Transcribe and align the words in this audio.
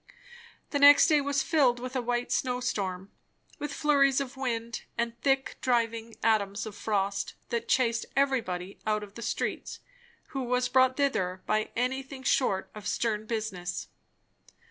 The 0.71 0.79
next 0.79 1.05
day 1.09 1.21
was 1.21 1.43
filled 1.43 1.79
with 1.79 1.95
a 1.95 2.01
white 2.01 2.31
snow 2.31 2.59
storm; 2.59 3.11
with 3.59 3.71
flurries 3.71 4.19
of 4.19 4.35
wind 4.35 4.81
and 4.97 5.13
thick, 5.21 5.57
driving 5.61 6.15
atoms 6.23 6.65
of 6.65 6.75
frost, 6.75 7.35
that 7.49 7.67
chased 7.67 8.07
everybody 8.15 8.79
out 8.87 9.03
of 9.03 9.13
the 9.13 9.21
streets 9.21 9.79
who 10.29 10.41
was 10.41 10.69
brought 10.69 10.97
thither 10.97 11.43
by 11.45 11.69
anything 11.75 12.23
short 12.23 12.71
of 12.73 12.87
stern 12.87 13.27
business. 13.27 13.89